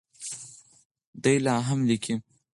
[1.23, 2.13] دی لا هم لیکي.